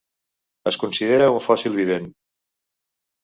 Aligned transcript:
Es 0.71 0.77
considera 0.83 1.27
un 1.35 1.43
fòssil 1.49 1.77
vivent. 1.81 2.09